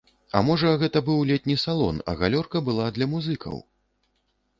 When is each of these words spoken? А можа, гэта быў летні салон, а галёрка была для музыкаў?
А 0.37 0.39
можа, 0.45 0.69
гэта 0.83 1.01
быў 1.09 1.19
летні 1.31 1.55
салон, 1.65 1.99
а 2.13 2.15
галёрка 2.21 2.57
была 2.71 2.87
для 2.97 3.05
музыкаў? 3.13 3.55